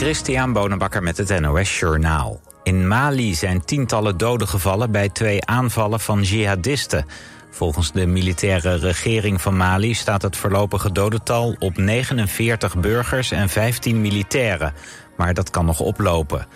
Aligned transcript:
Christian 0.00 0.52
Bonenbakker 0.52 1.02
met 1.02 1.16
het 1.16 1.40
NOS 1.40 1.78
Journaal. 1.78 2.40
In 2.62 2.88
Mali 2.88 3.34
zijn 3.34 3.64
tientallen 3.64 4.16
doden 4.16 4.48
gevallen 4.48 4.90
bij 4.90 5.08
twee 5.08 5.46
aanvallen 5.46 6.00
van 6.00 6.22
jihadisten. 6.22 7.06
Volgens 7.50 7.92
de 7.92 8.06
militaire 8.06 8.74
regering 8.74 9.40
van 9.40 9.56
Mali 9.56 9.94
staat 9.94 10.22
het 10.22 10.36
voorlopige 10.36 10.92
dodental 10.92 11.56
op 11.58 11.76
49 11.76 12.76
burgers 12.76 13.30
en 13.30 13.48
15 13.48 14.00
militairen. 14.00 14.72
Maar 15.16 15.34
dat 15.34 15.50
kan 15.50 15.64
nog 15.64 15.80
oplopen. 15.80 16.46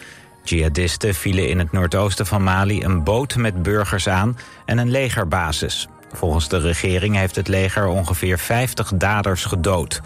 Jihadisten 0.43 1.15
vielen 1.15 1.49
in 1.49 1.59
het 1.59 1.73
noordoosten 1.73 2.27
van 2.27 2.43
Mali 2.43 2.85
een 2.85 3.03
boot 3.03 3.37
met 3.37 3.63
burgers 3.63 4.09
aan 4.09 4.39
en 4.65 4.79
een 4.79 4.91
legerbasis. 4.91 5.89
Volgens 6.13 6.49
de 6.49 6.59
regering 6.59 7.17
heeft 7.17 7.37
het 7.37 7.49
leger 7.49 7.87
ongeveer 7.87 8.39
50 8.39 8.93
daders 8.95 9.45
gedood. 9.45 10.01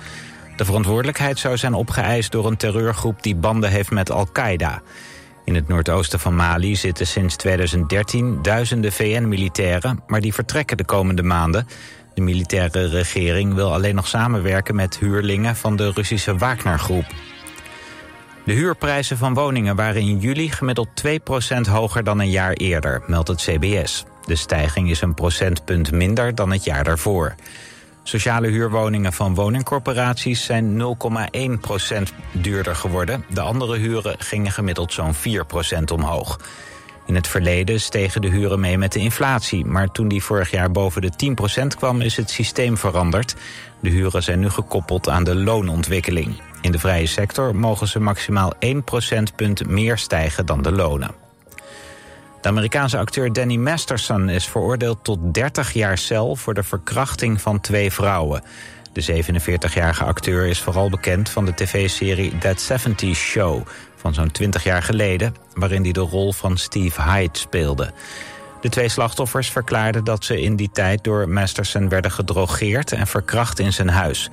De 0.59 0.65
verantwoordelijkheid 0.65 1.39
zou 1.39 1.57
zijn 1.57 1.75
opgeëist 1.75 2.33
door 2.33 2.47
een 2.47 2.57
terreurgroep 2.57 3.23
die 3.23 3.37
banden 3.37 3.71
heeft 3.71 3.91
met 3.91 4.11
Al-Qaeda. 4.11 4.83
In 5.45 5.55
het 5.55 5.69
noordoosten 5.69 6.21
van 6.21 6.37
Mali 6.37 6.77
zitten 6.77 7.07
sinds 7.07 7.37
2013 7.37 8.39
duizenden 8.43 8.93
VN-militairen... 8.93 10.03
maar 10.07 10.21
die 10.21 10.35
vertrekken 10.35 10.77
de 10.77 10.85
komende 10.85 11.23
maanden. 11.23 11.67
De 12.15 12.21
militaire 12.21 12.89
regering 12.89 13.55
wil 13.55 13.73
alleen 13.73 13.95
nog 13.95 14.09
samenwerken 14.09 14.75
met 14.75 14.99
huurlingen 14.99 15.57
van 15.57 15.77
de 15.77 15.91
Russische 15.91 16.37
Wagner-groep. 16.37 17.07
De 18.45 18.53
huurprijzen 18.53 19.17
van 19.17 19.35
woningen 19.35 19.77
waren 19.77 20.01
in 20.01 20.19
juli 20.19 20.51
gemiddeld 20.51 20.89
2% 21.07 21.71
hoger 21.71 22.05
dan 22.05 22.21
een 22.21 22.31
jaar 22.31 22.53
eerder, 22.53 23.03
meldt 23.07 23.29
het 23.29 23.41
CBS. 23.41 24.05
De 24.25 24.37
stijging 24.37 24.91
is 24.91 25.01
een 25.01 25.15
procentpunt 25.15 25.93
minder 25.93 26.35
dan 26.35 26.53
het 26.53 26.65
jaar 26.65 26.85
daarvoor. 26.85 27.35
Sociale 28.09 28.49
huurwoningen 28.49 29.13
van 29.13 29.35
woningcorporaties 29.35 30.45
zijn 30.45 30.83
0,1% 30.83 32.03
duurder 32.33 32.77
geworden. 32.77 33.25
De 33.29 33.41
andere 33.41 33.77
huren 33.77 34.17
gingen 34.19 34.53
gemiddeld 34.53 34.93
zo'n 34.93 35.15
4% 35.15 35.19
omhoog. 35.93 36.41
In 37.07 37.15
het 37.15 37.27
verleden 37.27 37.81
stegen 37.81 38.21
de 38.21 38.29
huren 38.29 38.61
mee 38.61 38.79
met 38.79 38.93
de 38.93 38.99
inflatie... 38.99 39.65
maar 39.65 39.91
toen 39.91 40.09
die 40.09 40.23
vorig 40.23 40.51
jaar 40.51 40.71
boven 40.71 41.03
de 41.03 41.35
10% 41.63 41.67
kwam 41.79 42.01
is 42.01 42.17
het 42.17 42.31
systeem 42.31 42.77
veranderd. 42.77 43.35
De 43.81 43.91
huren 43.91 44.23
zijn 44.23 44.41
nu 44.41 44.51
gekoppeld 44.51 45.09
aan 45.09 45.25
de 45.25 45.35
loonontwikkeling. 45.35 46.41
In 46.61 46.73
de 46.73 46.79
vrije 46.79 47.07
sector 47.07 47.57
mogen 47.57 47.89
ze 47.89 48.01
maximaal 48.01 48.53
1 48.59 48.85
procentpunt 48.85 49.67
meer 49.67 49.99
stijgen 49.99 50.47
dan 50.47 50.63
de 50.63 50.73
lonen. 50.73 51.28
De 52.41 52.49
Amerikaanse 52.49 52.99
acteur 52.99 53.33
Danny 53.33 53.57
Masterson 53.57 54.29
is 54.29 54.47
veroordeeld 54.47 55.05
tot 55.05 55.35
30 55.35 55.73
jaar 55.73 55.99
cel... 55.99 56.37
voor 56.37 56.55
de 56.55 56.63
verkrachting 56.63 57.41
van 57.41 57.61
twee 57.61 57.93
vrouwen. 57.93 58.43
De 58.93 59.25
47-jarige 59.25 60.05
acteur 60.05 60.47
is 60.47 60.61
vooral 60.61 60.91
bekend 60.91 61.29
van 61.29 61.45
de 61.45 61.55
tv-serie 61.55 62.39
That 62.39 62.61
70 62.61 63.17
Show... 63.17 63.67
van 63.97 64.15
zo'n 64.15 64.31
20 64.31 64.65
jaar 64.65 64.83
geleden, 64.83 65.35
waarin 65.55 65.83
hij 65.83 65.93
de 65.93 66.01
rol 66.01 66.33
van 66.33 66.57
Steve 66.57 67.03
Hyde 67.03 67.39
speelde. 67.39 67.93
De 68.61 68.69
twee 68.69 68.89
slachtoffers 68.89 69.51
verklaarden 69.51 70.05
dat 70.05 70.25
ze 70.25 70.41
in 70.41 70.57
die 70.57 70.71
tijd 70.73 71.05
door 71.05 71.29
Masterson 71.29 71.89
werden 71.89 72.11
gedrogeerd... 72.11 72.93
en 72.93 73.07
verkracht 73.07 73.59
in 73.59 73.73
zijn 73.73 73.89
huis. 73.89 74.31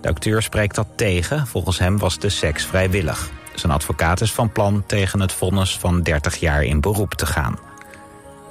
De 0.00 0.08
acteur 0.08 0.42
spreekt 0.42 0.74
dat 0.74 0.88
tegen, 0.96 1.46
volgens 1.46 1.78
hem 1.78 1.98
was 1.98 2.18
de 2.18 2.28
seks 2.28 2.64
vrijwillig. 2.64 3.30
Zijn 3.58 3.72
advocaat 3.72 4.20
is 4.20 4.32
van 4.32 4.52
plan 4.52 4.82
tegen 4.86 5.20
het 5.20 5.32
vonnis 5.32 5.78
van 5.78 6.02
30 6.02 6.36
jaar 6.36 6.64
in 6.64 6.80
beroep 6.80 7.14
te 7.14 7.26
gaan. 7.26 7.58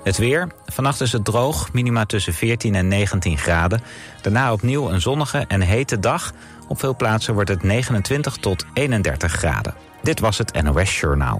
Het 0.03 0.17
weer. 0.17 0.47
Vannacht 0.65 1.01
is 1.01 1.11
het 1.11 1.25
droog, 1.25 1.73
minima 1.73 2.05
tussen 2.05 2.33
14 2.33 2.75
en 2.75 2.87
19 2.87 3.37
graden. 3.37 3.81
Daarna 4.21 4.51
opnieuw 4.53 4.89
een 4.89 5.01
zonnige 5.01 5.45
en 5.47 5.61
hete 5.61 5.99
dag. 5.99 6.33
Op 6.67 6.79
veel 6.79 6.95
plaatsen 6.95 7.33
wordt 7.33 7.49
het 7.49 7.63
29 7.63 8.37
tot 8.37 8.65
31 8.73 9.31
graden. 9.31 9.73
Dit 10.01 10.19
was 10.19 10.37
het 10.37 10.61
NOS 10.63 10.99
Journaal. 10.99 11.39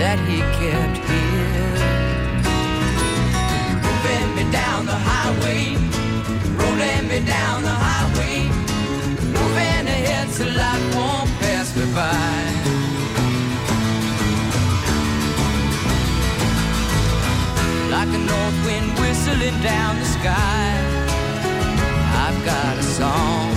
that 0.00 0.18
he 0.30 0.38
kept 0.56 0.96
here. 1.12 1.76
Moving 3.84 4.28
me 4.36 4.44
down 4.50 4.86
the 4.86 4.98
highway, 5.10 5.76
rolling 6.56 7.04
me 7.12 7.20
down 7.36 7.56
the 7.68 7.76
highway, 7.86 8.48
moving 9.36 9.84
ahead 9.96 10.28
so 10.36 10.44
life 10.62 10.86
won't 10.96 11.28
pass 11.40 11.68
me 11.76 11.84
by. 11.92 12.40
Like 17.94 18.10
a 18.18 18.22
north 18.32 18.58
wind 18.64 18.88
whistling 19.00 19.60
down 19.60 19.98
the 20.00 20.08
sky. 20.18 20.68
I've 22.24 22.40
got 22.50 22.74
a 22.78 22.86
song. 22.98 23.52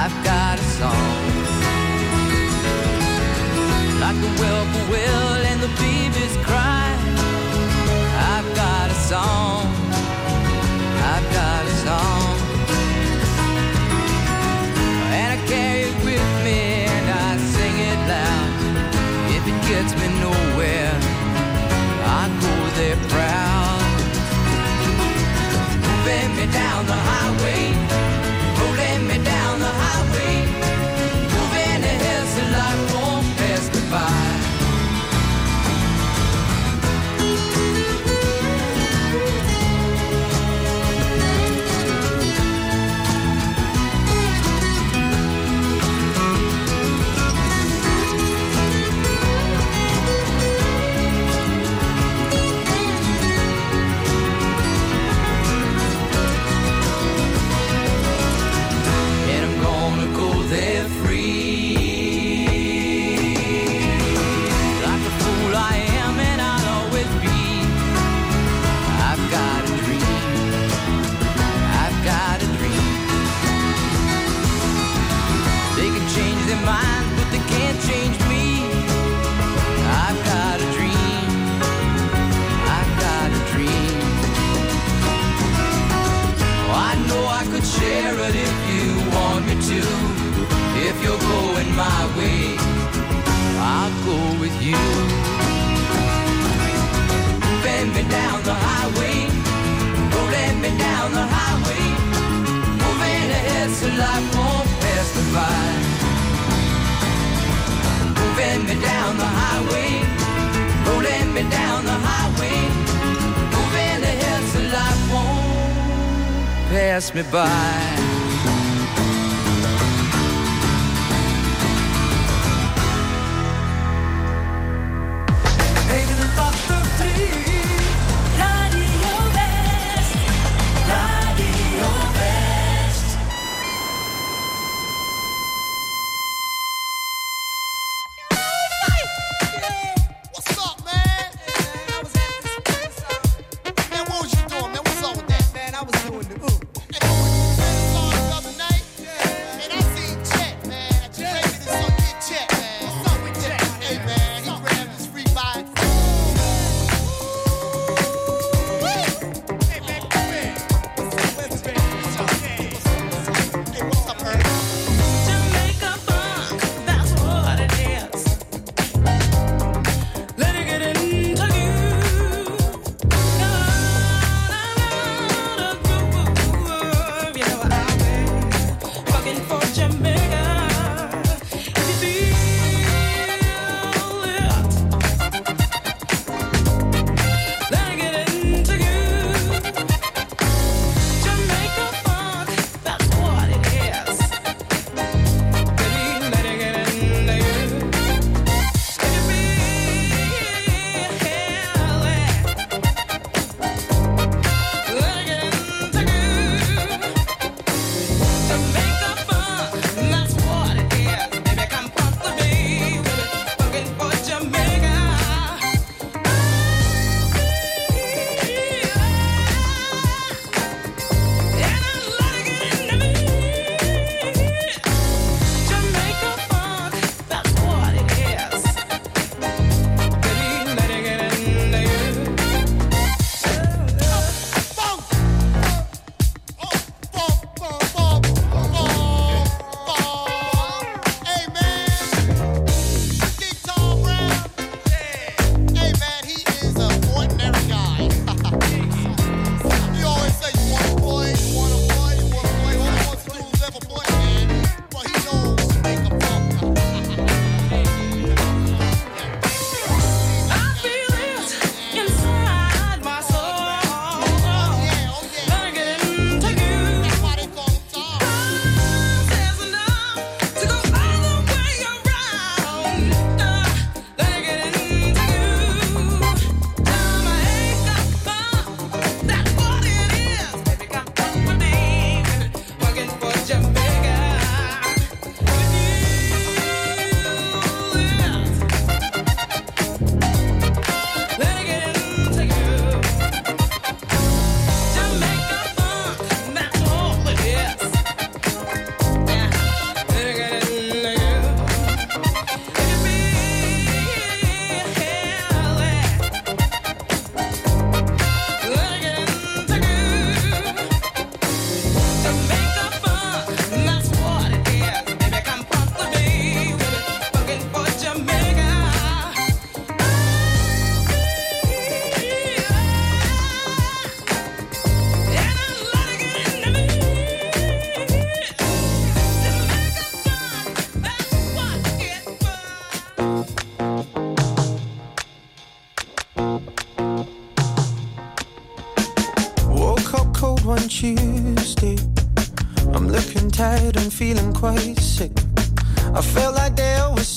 I've 0.00 0.16
got 0.24 0.58
a 0.58 0.66
song. 0.78 1.29
Like 4.10 4.22
the 4.22 4.28
whippoorwill 4.42 5.46
and 5.50 5.60
the 5.62 5.70
baby's 5.78 6.36
cry. 6.42 6.90
I've 8.34 8.48
got 8.56 8.90
a 8.90 8.94
song. 9.06 9.70
I've 11.12 11.26
got 11.30 11.62
a 11.64 11.74
song. 11.86 12.34
And 15.14 15.28
I 15.30 15.46
carry 15.46 15.82
it 15.82 15.94
with 16.02 16.28
me 16.42 16.90
and 16.90 17.06
I 17.08 17.38
sing 17.54 17.76
it 17.90 18.00
loud. 18.10 18.50
If 19.36 19.42
it 19.46 19.58
gets 19.70 19.94
me 19.94 20.08
nowhere, 20.18 20.94
I 22.02 22.26
go 22.42 22.54
there 22.78 22.98
proud. 23.14 23.78
Moving 25.86 26.30
me 26.34 26.46
down 26.50 26.84
the 26.86 26.98
highway, 27.10 27.62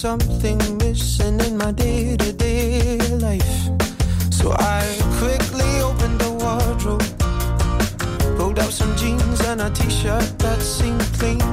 something 0.04 0.60
missing 0.80 1.40
in 1.40 1.56
my 1.58 1.72
day 1.72 2.18
to 2.18 2.34
day 2.34 2.98
life. 3.20 3.56
So 4.32 4.52
I 4.52 4.84
quickly 5.20 5.80
opened 5.80 6.20
the 6.20 6.32
wardrobe, 6.42 7.08
pulled 8.38 8.60
out 8.60 8.74
some 8.74 8.94
jeans 8.98 9.40
and 9.48 9.62
a 9.62 9.70
t 9.70 9.90
shirt 9.90 10.28
that 10.40 10.62
seemed 10.62 11.08
clean, 11.18 11.53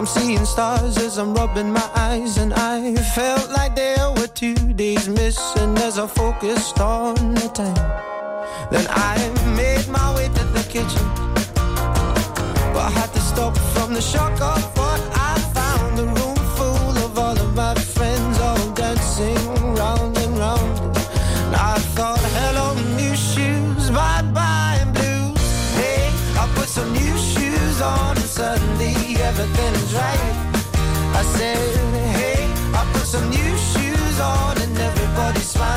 I'm 0.00 0.06
seeing 0.06 0.46
stars 0.46 0.96
as 0.96 1.18
I'm 1.18 1.34
rubbing 1.34 1.70
my 1.70 1.90
eyes 1.94 2.38
And 2.38 2.54
I 2.54 2.94
felt 3.14 3.50
like 3.50 3.76
there 3.76 4.10
were 4.12 4.28
two 4.28 4.54
days 4.72 5.06
missing 5.06 5.76
As 5.76 5.98
I 5.98 6.06
focused 6.06 6.80
on 6.80 7.34
the 7.34 7.48
time. 7.52 7.74
Then 8.70 8.86
I 8.88 9.16
made 9.54 9.86
my 9.88 10.16
way 10.16 10.28
to 10.28 10.44
the 10.56 10.64
kitchen 10.70 11.06
But 12.72 12.84
I 12.88 12.90
had 12.94 13.12
to 13.12 13.20
stop 13.20 13.54
from 13.74 13.92
the 13.92 14.00
shock 14.00 14.32
of 14.40 14.62
what 14.78 15.02
I 15.12 15.38
found. 15.52 15.98
A 15.98 16.06
room 16.06 16.40
full 16.56 16.96
of 17.04 17.18
all 17.18 17.38
of 17.38 17.54
my 17.54 17.74
friends 17.74 18.40
All 18.40 18.70
dancing 18.72 19.36
round 19.74 20.16
and 20.16 20.38
round. 20.38 20.96
And 21.44 21.56
I 21.56 21.76
thought, 21.94 22.20
hello 22.38 22.72
new 22.96 23.14
shoes, 23.14 23.90
bye-bye 23.90 24.82
blues. 24.94 25.38
Hey, 25.76 26.08
I 26.40 26.50
put 26.54 26.68
some 26.70 26.90
new 26.90 27.18
shoes 27.18 27.82
on 27.82 28.16
and 28.16 28.24
suddenly 28.24 28.94
everything 29.20 29.89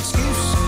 excuse. 0.00 0.59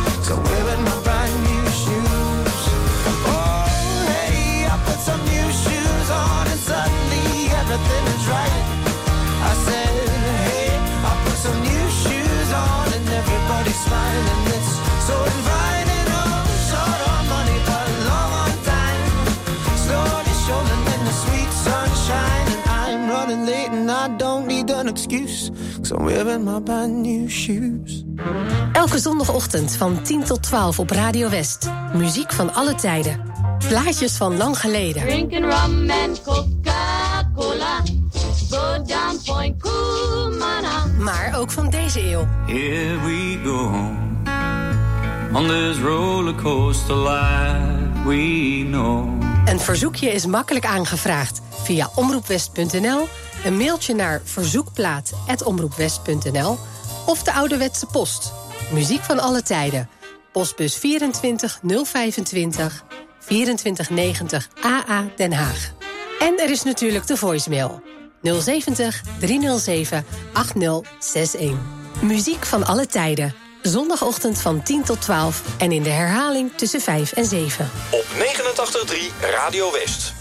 Excuse. 24.92 25.50
So 25.82 25.96
I'm 25.96 26.04
wearing 26.04 26.44
my 26.44 26.60
brand 26.60 27.02
new 27.02 27.28
shoes. 27.28 28.04
Elke 28.72 28.98
zondagochtend 28.98 29.76
van 29.76 30.02
10 30.02 30.24
tot 30.24 30.42
12 30.42 30.78
op 30.78 30.90
Radio 30.90 31.28
West. 31.28 31.70
Muziek 31.94 32.32
van 32.32 32.54
alle 32.54 32.74
tijden. 32.74 33.20
Plaatjes 33.68 34.16
van 34.16 34.36
lang 34.36 34.58
geleden. 34.58 35.02
Drinking 35.02 35.44
rum 35.44 35.90
and 35.90 36.22
Coca-Cola. 36.22 37.82
Go 38.50 38.82
down 38.84 39.20
Point 39.24 39.62
Kumana. 39.62 40.86
Maar 40.98 41.32
ook 41.36 41.50
van 41.50 41.70
deze 41.70 42.00
eeuw. 42.10 42.26
Here 42.46 43.00
we 43.04 43.40
go 43.44 43.70
on 45.34 45.48
this 45.48 45.78
roller 45.78 46.34
coaster 46.34 46.96
life 46.96 48.06
we 48.06 48.64
know. 48.70 49.22
Een 49.44 49.60
verzoekje 49.60 50.12
is 50.12 50.26
makkelijk 50.26 50.64
aangevraagd 50.64 51.40
via 51.62 51.90
omroepwest.nl, 51.94 53.08
een 53.44 53.56
mailtje 53.56 53.94
naar 53.94 54.20
verzoekplaat.omroepwest.nl 54.24 56.58
of 57.06 57.22
de 57.22 57.32
ouderwetse 57.32 57.86
post. 57.86 58.32
Muziek 58.72 59.02
van 59.02 59.20
alle 59.20 59.42
tijden. 59.42 59.88
Postbus 60.32 60.76
24 60.76 61.60
025 61.62 62.84
2490 63.18 64.48
AA 64.62 65.04
Den 65.16 65.32
Haag. 65.32 65.72
En 66.18 66.38
er 66.38 66.50
is 66.50 66.62
natuurlijk 66.62 67.06
de 67.06 67.16
voicemail 67.16 67.82
070 68.22 69.02
307 69.18 70.04
8061. 70.32 71.58
Muziek 72.00 72.46
van 72.46 72.66
alle 72.66 72.86
tijden. 72.86 73.34
Zondagochtend 73.62 74.40
van 74.40 74.62
10 74.62 74.82
tot 74.82 75.00
12 75.00 75.42
en 75.58 75.72
in 75.72 75.82
de 75.82 75.90
herhaling 75.90 76.50
tussen 76.56 76.80
5 76.80 77.12
en 77.12 77.24
7. 77.24 77.70
Op 77.90 78.04
89.3 78.18 78.96
Radio 79.20 79.72
West. 79.72 80.12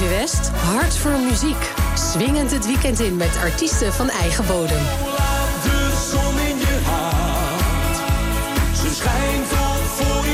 TV 0.00 0.08
West, 0.08 0.48
hart 0.48 0.96
voor 0.96 1.18
muziek. 1.18 1.72
Swingend 1.94 2.50
het 2.50 2.66
weekend 2.66 3.00
in 3.00 3.16
met 3.16 3.36
artiesten 3.42 3.92
van 3.92 4.10
eigen 4.10 4.46
bodem. 4.46 4.78
Hart. 6.84 7.96
Voor. 9.46 10.24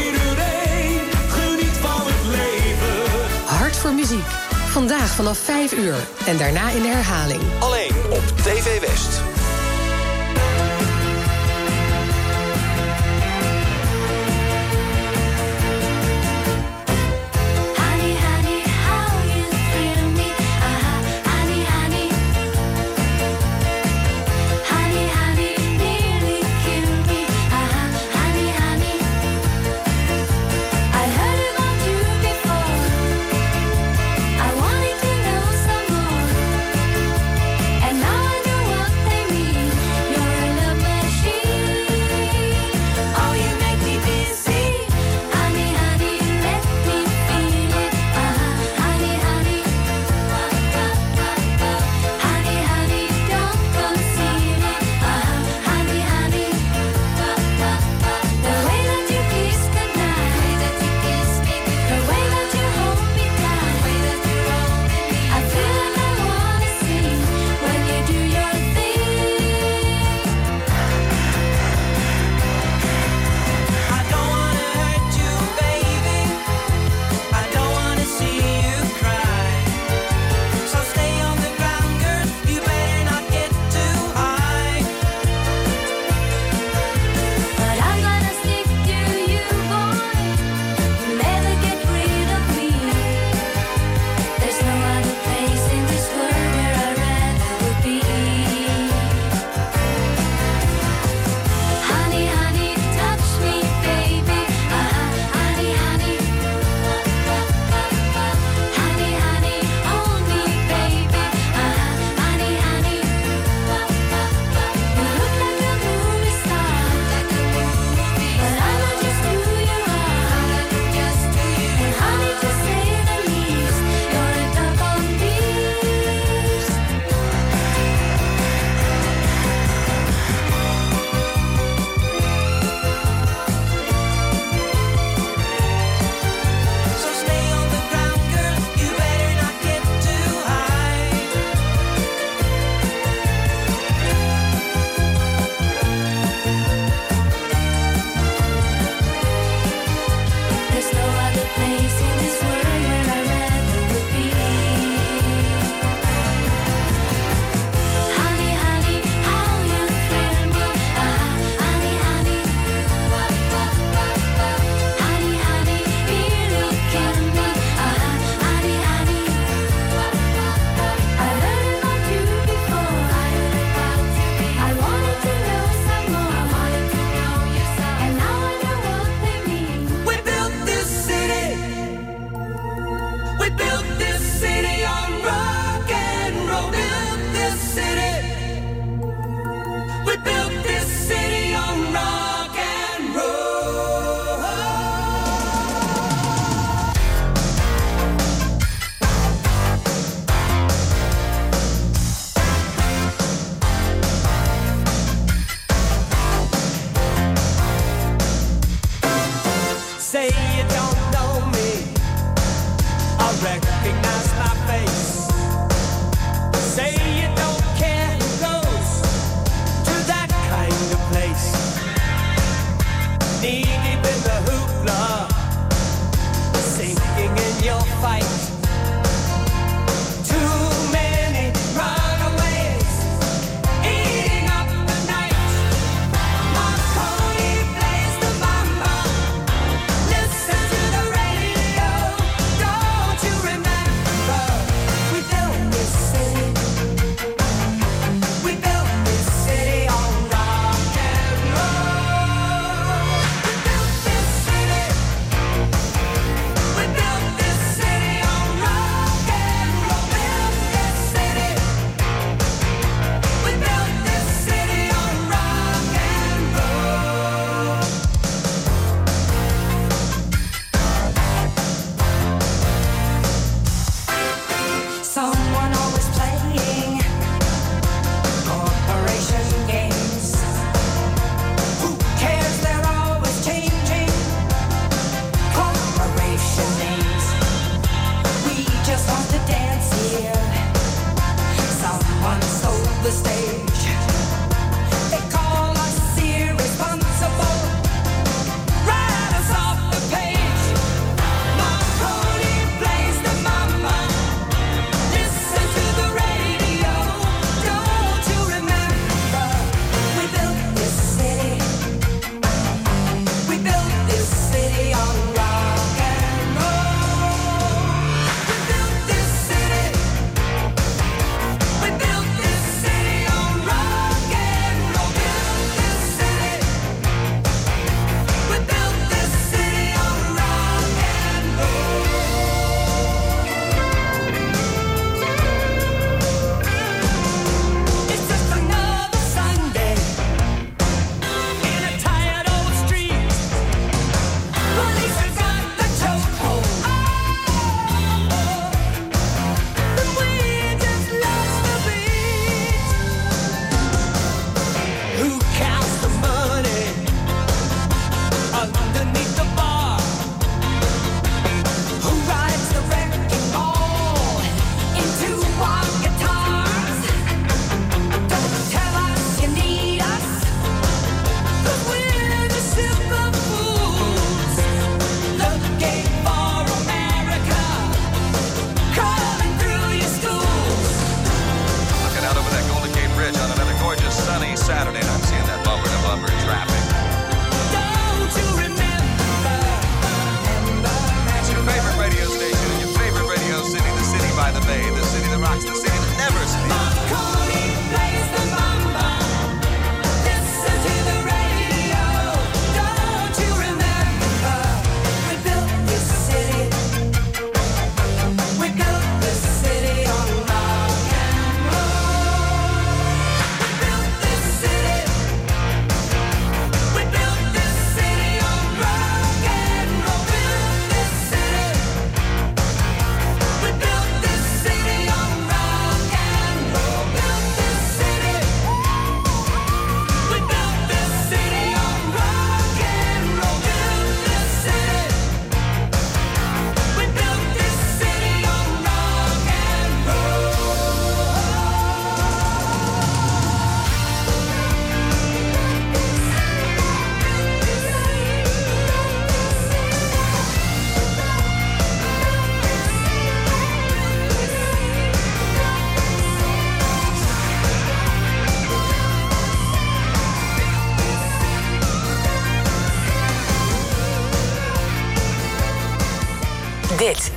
Geniet 1.29 1.77
van 1.81 2.01
het 2.05 2.27
leven. 2.31 3.15
Hart 3.45 3.77
voor 3.77 3.93
muziek. 3.93 4.27
Vandaag 4.69 5.15
vanaf 5.15 5.39
5 5.39 5.73
uur 5.73 5.97
en 6.27 6.37
daarna 6.37 6.71
in 6.71 6.83
de 6.83 6.89
herhaling. 6.89 7.41
Alleen 7.59 7.93
op 8.11 8.23
TV 8.37 8.81
West. 8.81 9.26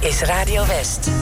Is 0.09 0.23
Radio 0.27 0.63
West. 0.63 1.18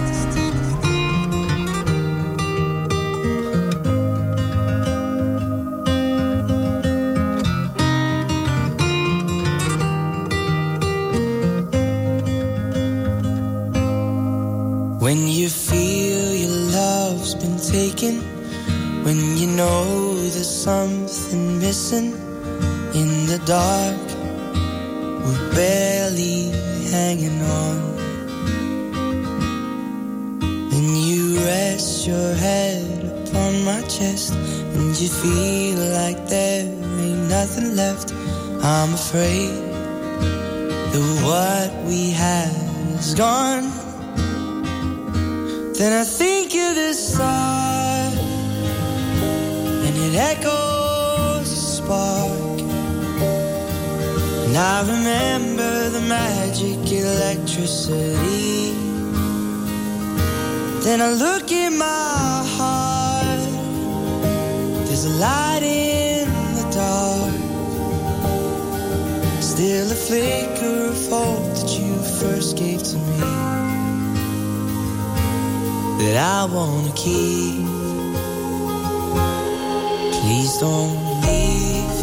It 50.07 50.15
echoes 50.15 51.51
a 51.51 51.61
spark. 51.77 52.59
And 54.45 54.55
I 54.55 54.81
remember 54.81 55.89
the 55.89 56.01
magic 56.01 56.79
electricity. 56.91 58.71
Then 60.83 61.01
I 61.01 61.11
look 61.11 61.51
in 61.51 61.77
my 61.77 62.43
heart. 62.57 63.43
There's 64.85 65.05
a 65.05 65.15
light 65.25 65.63
in 65.63 66.27
the 66.59 66.67
dark. 66.71 67.35
Still 69.41 69.91
a 69.91 69.99
flicker 70.07 70.77
of 70.91 71.09
hope 71.09 71.47
that 71.57 71.69
you 71.79 71.93
first 72.21 72.57
gave 72.57 72.81
to 72.81 72.97
me 72.97 73.19
that 75.99 76.15
I 76.15 76.45
wanna 76.45 76.93
keep. 76.95 77.66
Don't 80.59 81.21
leave. 81.21 81.97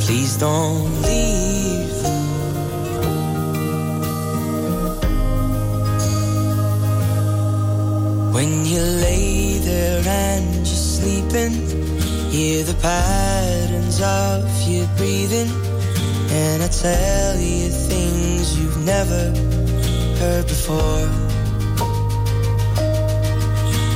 Please 0.00 0.36
don't 0.38 1.02
leave. 1.02 2.02
When 8.34 8.66
you 8.66 8.80
lay 8.80 9.58
there 9.58 10.02
and 10.04 10.56
you're 10.56 10.66
sleeping, 10.66 11.52
hear 12.32 12.64
the 12.64 12.74
patterns 12.82 14.00
of 14.02 14.68
your 14.68 14.88
breathing. 14.96 15.48
And 16.30 16.60
I 16.60 16.66
tell 16.66 17.38
you 17.38 17.68
things 17.68 18.58
you've 18.58 18.84
never 18.84 19.30
heard 20.18 20.48
before. 20.48 21.21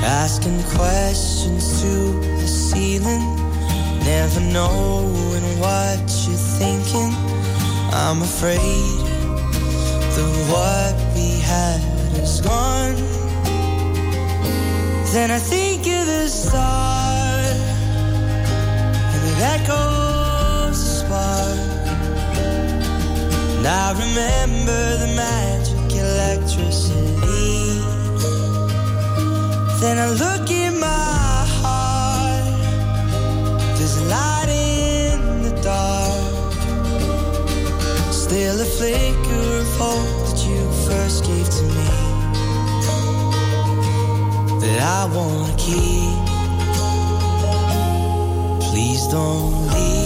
Asking 0.06 0.62
questions 0.76 1.82
to 1.82 2.20
the 2.40 2.46
ceiling, 2.46 3.24
never 4.04 4.40
knowing 4.40 5.58
what 5.58 5.98
you're 6.24 6.46
thinking. 6.60 7.12
I'm 7.92 8.22
afraid 8.22 9.02
that 10.14 10.30
what 10.52 10.94
we 11.16 11.40
had 11.40 11.80
is 12.22 12.40
gone. 12.40 12.94
Then 15.12 15.32
I 15.32 15.40
think 15.40 15.80
of 15.88 16.06
the 16.06 16.28
start, 16.28 17.56
and 19.12 19.22
it 19.30 19.38
echoes 19.56 20.78
a 20.78 20.90
spark. 21.00 21.58
And 23.56 23.66
I 23.66 23.90
remember 24.04 24.98
the 25.02 25.10
magic 25.16 25.98
electricity. 25.98 27.05
Then 29.78 29.98
I 29.98 30.08
look 30.08 30.50
in 30.50 30.80
my 30.80 31.44
heart. 31.60 32.44
There's 33.76 34.00
light 34.08 34.48
in 34.48 35.42
the 35.42 35.52
dark. 35.62 36.52
Still 38.10 38.58
a 38.58 38.64
flicker 38.64 39.58
of 39.60 39.68
hope 39.76 40.28
that 40.28 40.40
you 40.48 40.72
first 40.88 41.24
gave 41.26 41.48
to 41.58 41.64
me. 41.76 41.90
That 44.60 44.80
I 44.80 45.04
wanna 45.14 45.54
keep. 45.58 46.24
Please 48.70 49.06
don't 49.08 49.68
leave. 49.74 50.05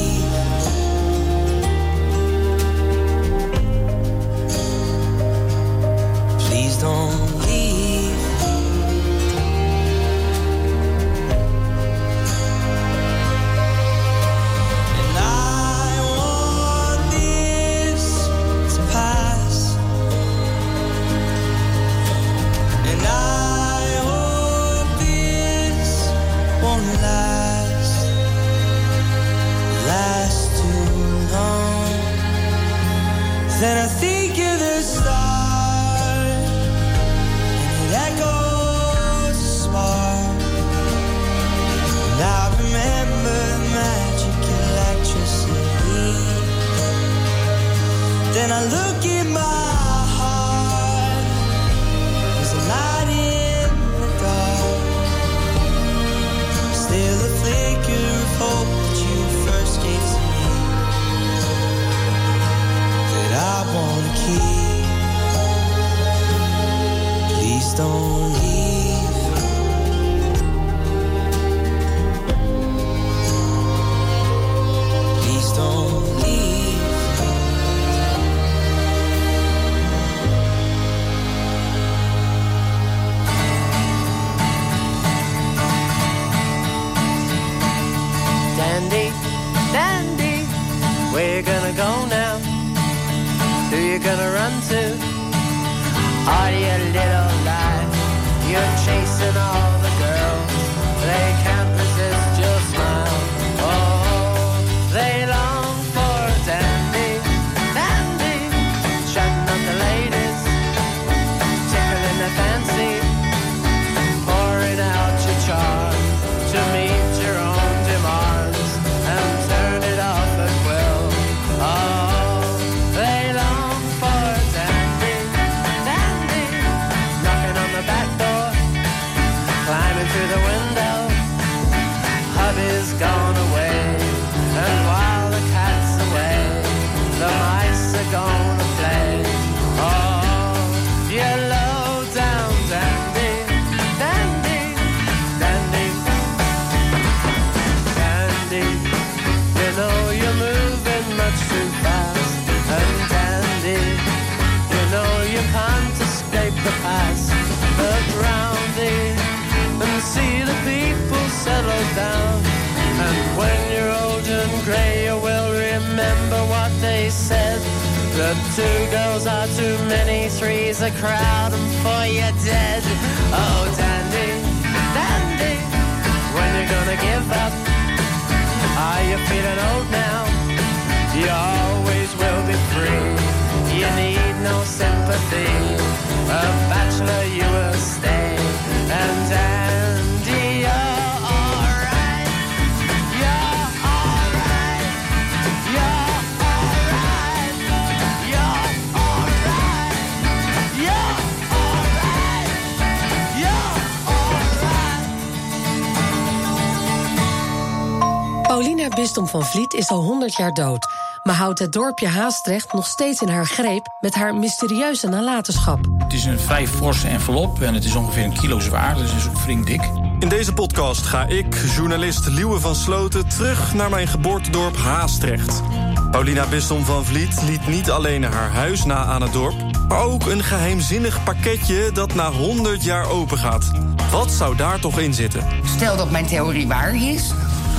100 210.20 210.38
jaar 210.38 210.54
dood, 210.54 210.86
maar 211.22 211.34
houdt 211.34 211.58
het 211.58 211.72
dorpje 211.72 212.08
Haastrecht 212.08 212.72
nog 212.72 212.86
steeds 212.86 213.20
in 213.20 213.28
haar 213.28 213.46
greep 213.46 213.86
met 214.00 214.14
haar 214.14 214.34
mysterieuze 214.34 215.08
nalatenschap. 215.08 215.78
Het 215.98 216.12
is 216.12 216.24
een 216.24 216.38
vrij 216.38 216.66
forse 216.66 217.08
envelop 217.08 217.60
en 217.62 217.74
het 217.74 217.84
is 217.84 217.94
ongeveer 217.94 218.24
een 218.24 218.38
kilo 218.38 218.58
zwaar, 218.58 218.96
dus 218.96 219.14
is 219.14 219.28
ook 219.28 219.38
flink 219.38 219.66
dik. 219.66 219.90
In 220.18 220.28
deze 220.28 220.52
podcast 220.52 221.06
ga 221.06 221.24
ik, 221.24 221.54
journalist 221.76 222.26
Liewe 222.26 222.60
van 222.60 222.74
Sloten, 222.74 223.28
terug 223.28 223.74
naar 223.74 223.90
mijn 223.90 224.08
geboortedorp 224.08 224.76
Haastrecht. 224.76 225.62
Paulina 226.10 226.46
Bistom 226.46 226.84
van 226.84 227.04
Vliet 227.04 227.42
liet 227.42 227.66
niet 227.66 227.90
alleen 227.90 228.22
haar 228.22 228.50
huis 228.50 228.84
na 228.84 229.04
aan 229.04 229.22
het 229.22 229.32
dorp, 229.32 229.54
maar 229.88 230.02
ook 230.02 230.26
een 230.26 230.42
geheimzinnig 230.42 231.22
pakketje 231.22 231.90
dat 231.92 232.14
na 232.14 232.30
100 232.30 232.84
jaar 232.84 233.08
open 233.08 233.38
gaat. 233.38 233.70
Wat 234.10 234.30
zou 234.30 234.56
daar 234.56 234.80
toch 234.80 234.98
in 234.98 235.14
zitten? 235.14 235.46
Stel 235.64 235.96
dat 235.96 236.10
mijn 236.10 236.26
theorie 236.26 236.68
waar 236.68 236.94
is, 236.94 237.32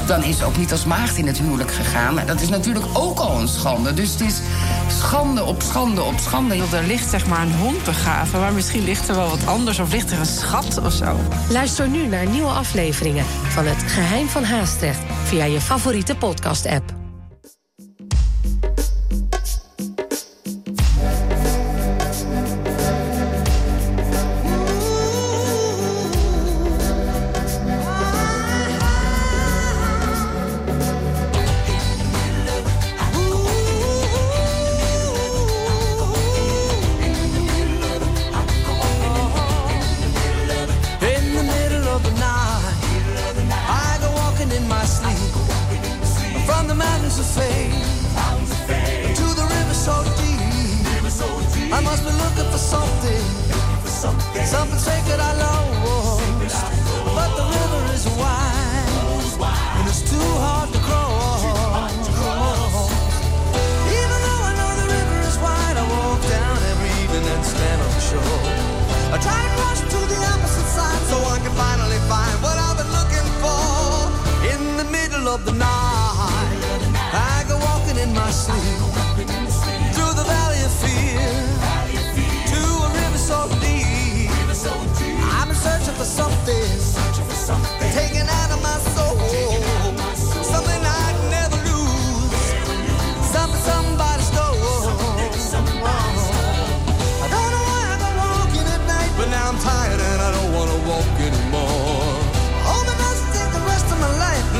dan 0.07 0.23
is 0.23 0.43
ook 0.43 0.57
niet 0.57 0.71
als 0.71 0.85
maagd 0.85 1.17
in 1.17 1.27
het 1.27 1.37
huwelijk 1.37 1.71
gegaan. 1.71 2.19
Dat 2.25 2.41
is 2.41 2.49
natuurlijk 2.49 2.85
ook 2.93 3.19
al 3.19 3.39
een 3.39 3.47
schande. 3.47 3.93
Dus 3.93 4.11
het 4.11 4.21
is 4.21 4.41
schande 4.87 5.43
op 5.43 5.61
schande 5.61 6.01
op 6.03 6.19
schande. 6.19 6.55
Er 6.55 6.83
ligt 6.87 7.09
zeg 7.09 7.27
maar 7.27 7.41
een 7.41 7.55
hond 7.55 7.83
te 7.83 7.93
gaven, 7.93 8.39
maar 8.39 8.53
misschien 8.53 8.83
ligt 8.83 9.09
er 9.09 9.15
wel 9.15 9.29
wat 9.29 9.45
anders 9.45 9.79
of 9.79 9.91
ligt 9.91 10.11
er 10.11 10.19
een 10.19 10.25
schat 10.25 10.81
of 10.81 10.93
zo. 10.93 11.17
Luister 11.49 11.87
nu 11.87 12.07
naar 12.07 12.27
nieuwe 12.27 12.51
afleveringen 12.51 13.25
van 13.25 13.65
Het 13.65 13.91
Geheim 13.91 14.27
van 14.27 14.43
Haastrecht 14.43 14.99
via 15.23 15.45
je 15.45 15.61
favoriete 15.61 16.15
podcast-app. 16.15 17.00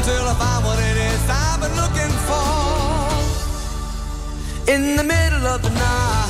until 0.01 0.27
I 0.27 0.33
find 0.33 0.65
what 0.65 0.79
it 0.79 0.97
is 0.97 1.29
I've 1.29 1.59
been 1.61 1.75
looking 1.77 2.13
for 2.27 2.49
in 4.73 4.95
the 4.95 5.03
middle 5.03 5.45
of 5.45 5.61
the 5.61 5.69
night. 5.69 6.20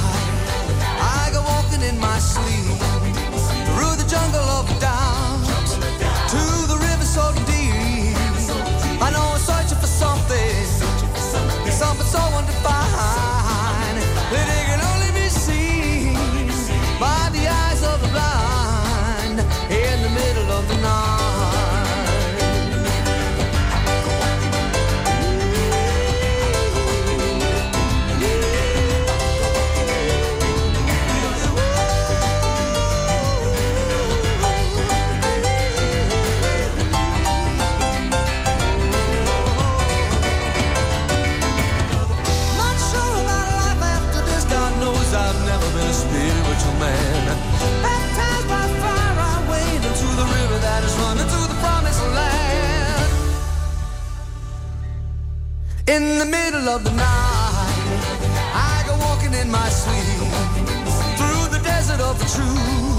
In 55.92 56.20
the 56.20 56.26
middle 56.26 56.70
of 56.70 56.86
the 56.86 56.92
night, 56.92 57.76
I 58.56 58.82
go 58.88 58.96
walking 59.00 59.34
in 59.34 59.52
my 59.52 59.68
sleep 59.68 60.32
through 61.18 61.50
the 61.50 61.62
desert 61.66 62.00
of 62.00 62.18
the 62.18 62.26
truth 62.34 62.91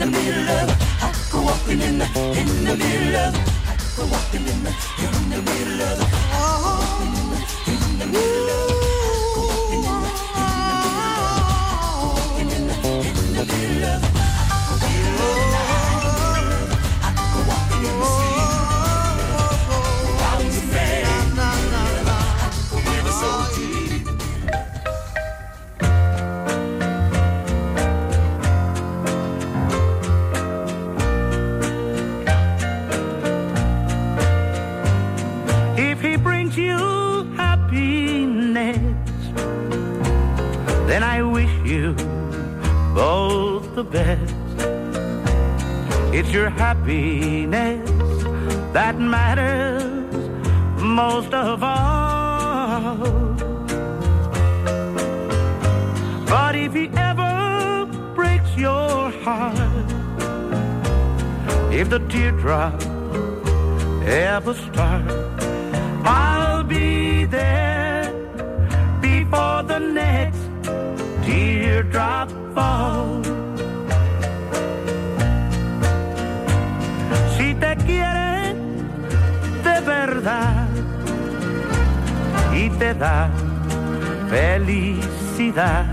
the 0.00 0.06
in 0.06 0.12
the 0.12 0.18
middle 0.18 0.48
of. 0.50 0.70
I 1.02 1.12
go 1.30 1.42
walking 1.42 1.80
in 1.80 1.98
the 1.98 2.04
in 2.38 2.64
the 2.64 2.76
middle 2.76 3.16
of. 3.16 3.34
I 3.68 3.76
go 3.96 4.06
walking 4.06 4.46
in 4.46 4.64
the 4.64 4.70
in 4.98 5.30
the 5.30 5.42
middle 5.42 5.82
of. 5.82 5.98
Oh, 6.32 7.64
in 7.66 7.98
the 7.98 8.06
middle 8.06 8.50
of 8.50 8.70
it. 14.02 14.10
If 14.82 15.49
the 43.82 43.90
best. 43.98 44.34
It's 46.12 46.30
your 46.32 46.50
happiness 46.50 47.88
that 48.74 48.98
matters 48.98 50.14
most 50.82 51.32
of 51.32 51.62
all. 51.62 52.96
But 56.32 56.56
if 56.56 56.74
he 56.74 56.90
ever 57.10 57.86
breaks 58.14 58.52
your 58.56 59.10
heart, 59.24 59.90
if 61.72 61.88
the 61.88 62.00
teardrop 62.10 62.82
ever 64.04 64.54
start, 64.54 65.10
I'll 66.04 66.64
be 66.64 67.24
there 67.24 68.12
before 69.00 69.62
the 69.62 69.78
next 69.78 70.42
teardrop 71.24 72.30
falls. 72.54 73.19
Y 82.54 82.68
te 82.78 82.92
da 82.94 83.30
felicidad, 84.28 85.86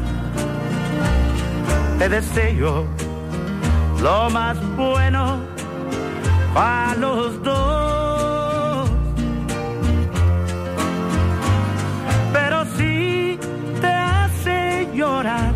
te 1.98 2.10
deseo 2.10 2.86
lo 4.02 4.30
más 4.30 4.58
bueno 4.76 5.40
para 6.54 6.96
los 6.96 7.42
dos. 7.42 8.90
Pero 12.34 12.66
si 12.78 13.40
te 13.80 13.88
hace 13.88 14.90
llorar, 14.94 15.54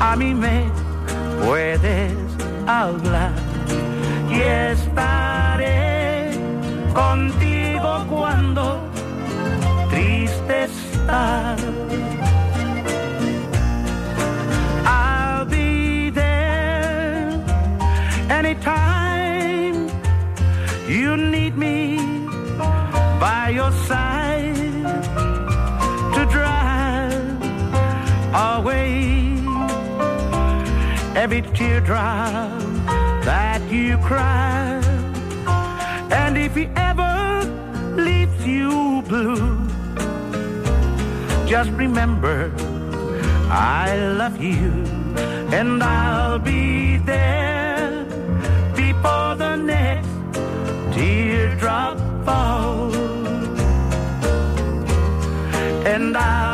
a 0.00 0.16
mí 0.16 0.34
me 0.34 0.70
puedes 1.44 2.14
hablar 2.66 3.32
y 4.30 4.40
estaré 4.40 5.21
contigo 6.92 8.06
cuando 8.08 8.80
triste 9.90 10.64
estás. 10.64 11.60
I'll 14.84 15.44
be 15.46 16.10
there 16.10 17.32
anytime 18.30 19.88
you 20.88 21.16
need 21.16 21.56
me 21.56 21.98
by 23.20 23.50
your 23.54 23.72
side 23.88 24.54
to 26.14 26.26
drive 26.26 27.42
away 28.34 29.38
every 31.14 31.42
teardrop 31.54 32.60
that 33.24 33.60
you 33.70 33.96
cry. 33.98 34.80
And 36.10 36.36
if 36.36 36.56
you 36.56 36.68
blue, 39.22 39.68
just 41.46 41.70
remember 41.70 42.50
I 43.50 43.96
love 44.20 44.42
you 44.42 44.70
and 45.58 45.82
I'll 45.82 46.38
be 46.38 46.96
there 46.96 48.04
before 48.74 49.34
the 49.36 49.56
next 49.56 50.08
teardrop 50.94 51.98
falls. 52.24 52.96
And 55.92 56.16
I'll 56.16 56.51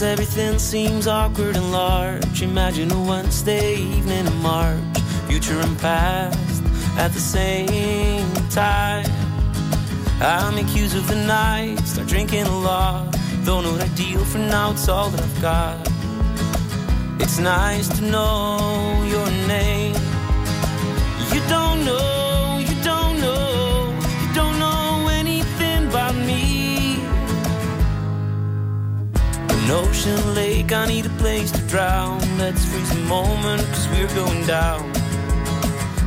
Sometimes 0.00 0.18
everything 0.18 0.58
seems 0.58 1.06
awkward 1.06 1.56
and 1.56 1.72
large. 1.72 2.40
Imagine 2.40 2.90
a 2.90 3.02
Wednesday 3.02 3.74
evening 3.74 4.26
in 4.26 4.36
March, 4.36 4.98
future 5.28 5.60
and 5.60 5.78
past 5.78 6.62
at 6.96 7.12
the 7.12 7.20
same 7.20 8.32
time. 8.48 9.04
I 10.22 10.50
make 10.54 10.74
use 10.74 10.94
of 10.94 11.06
the 11.06 11.16
night, 11.26 11.80
start 11.80 12.08
drinking 12.08 12.46
a 12.46 12.58
lot. 12.60 13.14
Though 13.44 13.60
not 13.60 13.82
ideal 13.82 14.24
for 14.24 14.38
now, 14.38 14.70
it's 14.70 14.88
all 14.88 15.10
that 15.10 15.20
I've 15.20 15.42
got. 15.42 15.76
It's 17.20 17.38
nice 17.38 17.88
to 17.98 18.02
know 18.02 19.04
your 19.06 19.30
name. 19.46 19.94
You 21.30 21.40
don't 21.50 21.84
know, 21.84 22.19
An 29.70 29.86
ocean 29.86 30.34
lake, 30.34 30.72
I 30.72 30.88
need 30.88 31.06
a 31.06 31.10
place 31.10 31.52
to 31.52 31.62
drown. 31.68 32.18
Let's 32.38 32.64
freeze 32.64 32.90
a 32.90 32.98
moment, 33.06 33.62
cause 33.68 33.86
we're 33.90 34.12
going 34.16 34.44
down. 34.44 34.82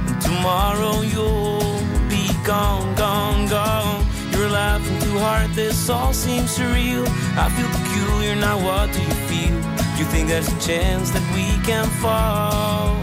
And 0.05 0.21
tomorrow 0.21 0.99
you'll 0.99 1.79
be 2.09 2.27
gone, 2.43 2.93
gone, 2.95 3.47
gone. 3.47 4.05
You're 4.31 4.49
laughing 4.49 4.99
too 4.99 5.17
hard, 5.17 5.49
this 5.51 5.89
all 5.89 6.11
seems 6.11 6.57
surreal. 6.57 7.07
I 7.37 7.47
feel 7.55 7.69
peculiar, 7.79 8.35
now 8.35 8.57
what 8.61 8.91
do 8.91 8.99
you 8.99 9.15
feel? 9.31 9.55
You 9.97 10.03
think 10.11 10.27
there's 10.27 10.49
a 10.49 10.59
chance 10.59 11.11
that 11.11 11.23
we 11.33 11.47
can 11.63 11.87
fall? 12.03 12.97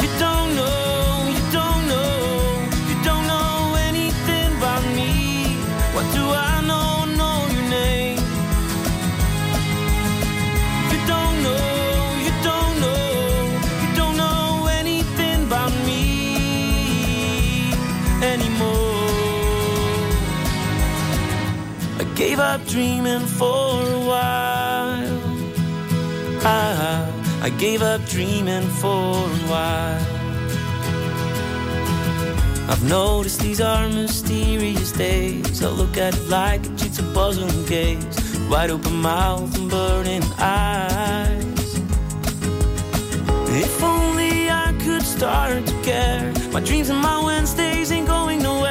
You 0.00 0.08
don't 0.20 0.54
know, 0.54 0.77
gave 22.38 22.46
up 22.46 22.66
dreaming 22.68 23.26
for 23.26 23.82
a 23.82 24.00
while. 24.06 25.18
I, 26.46 27.40
I 27.42 27.50
gave 27.58 27.82
up 27.82 28.00
dreaming 28.06 28.62
for 28.62 29.24
a 29.26 29.42
while. 29.50 30.06
I've 32.70 32.84
noticed 32.88 33.40
these 33.40 33.60
are 33.60 33.88
mysterious 33.88 34.92
days. 34.92 35.64
I 35.64 35.68
look 35.70 35.96
at 35.96 36.14
it 36.14 36.28
like 36.28 36.64
a 36.64 36.68
jigsaw 36.76 37.12
puzzle 37.12 37.48
and 37.48 37.66
gaze. 37.66 38.38
Wide 38.48 38.70
open 38.70 38.94
mouth 38.94 39.52
and 39.58 39.68
burning 39.68 40.22
eyes. 40.38 41.80
If 43.50 43.82
only 43.82 44.48
I 44.48 44.72
could 44.84 45.02
start 45.02 45.66
to 45.66 45.82
care. 45.82 46.32
My 46.52 46.60
dreams 46.60 46.88
and 46.88 47.00
my 47.00 47.20
Wednesdays 47.24 47.90
ain't 47.90 48.06
going 48.06 48.44
nowhere. 48.44 48.67